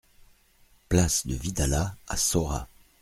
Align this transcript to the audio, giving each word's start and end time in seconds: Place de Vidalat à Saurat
Place 0.89 1.27
de 1.27 1.35
Vidalat 1.35 1.95
à 2.07 2.17
Saurat 2.17 2.67